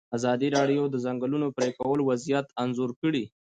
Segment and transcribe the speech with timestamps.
[0.17, 3.23] ازادي راډیو د د ځنګلونو پرېکول وضعیت انځور کړی.